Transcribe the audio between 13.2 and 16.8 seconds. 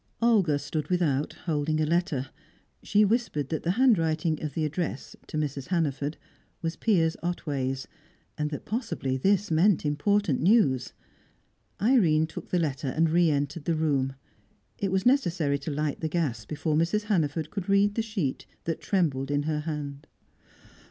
entered the room. It was necessary to light the gas before